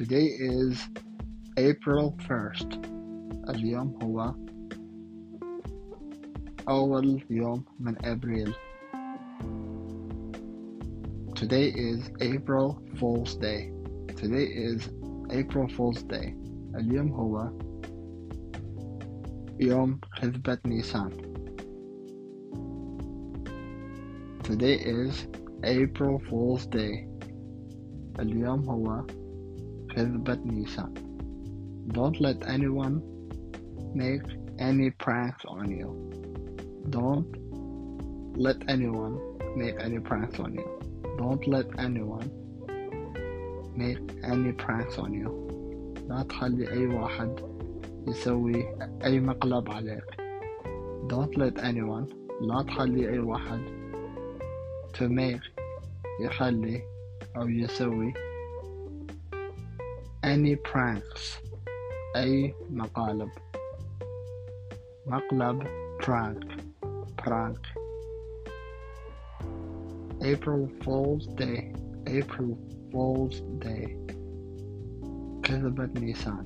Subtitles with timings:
[0.00, 0.88] Today is
[1.56, 2.86] April 1st
[3.48, 4.34] اليوم هو
[6.68, 8.54] أول يوم من أبريل
[11.34, 13.72] Today is April Fool's Day
[14.16, 14.88] Today is
[15.30, 16.34] April Fool's Day
[16.76, 17.50] اليوم هو
[19.60, 21.10] يوم حسبة نيسان
[24.42, 25.26] Today is
[25.64, 27.08] April Fool's Day
[28.20, 29.06] اليوم هو
[29.95, 30.93] كذبة نيسان.
[31.87, 33.01] Don't let anyone
[33.93, 34.23] make
[34.59, 35.89] any pranks on you.
[36.89, 37.27] Don't
[38.35, 39.19] let anyone
[39.55, 40.67] make any pranks on you.
[41.17, 42.29] Don't let anyone
[43.75, 45.31] make any pranks on you.
[46.09, 47.39] لا تخلي أي واحد
[48.07, 48.65] يسوي
[49.05, 50.05] أي مقلب عليك.
[51.07, 52.07] Don't let anyone
[52.41, 53.59] لا تخلي أي واحد
[54.93, 55.61] to make
[56.21, 56.81] يخلي
[57.37, 58.13] أو يسوي
[60.30, 61.38] any pranks
[62.16, 63.28] أي مقالب
[65.06, 65.62] مقلب
[66.02, 66.44] prank
[67.22, 67.58] prank
[70.22, 71.72] April Fool's Day
[72.06, 72.56] April
[72.92, 73.96] Fool's Day
[75.42, 76.44] كذبت نيسان